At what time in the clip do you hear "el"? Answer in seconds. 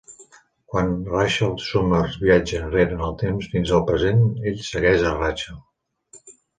3.11-3.15